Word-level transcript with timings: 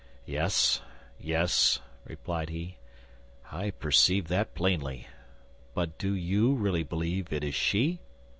"Yes, 0.25 0.81
yes," 1.19 1.79
replied 2.05 2.49
he, 2.49 2.77
"I 3.51 3.69
perceive 3.69 4.29
that 4.29 4.55
plainly; 4.55 5.05
but 5.75 5.99
do 5.99 6.15
you 6.15 6.55
really 6.55 6.81
believe 6.81 7.31
it 7.31 7.43
is 7.43 7.53
she?" 7.53 7.99